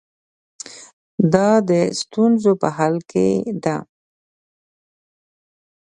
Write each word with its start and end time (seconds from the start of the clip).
دا 1.33 1.49
د 1.69 1.71
ستونزو 2.01 2.51
په 2.61 2.67
حل 2.77 2.95
کې 3.11 3.27
ده. 3.63 3.77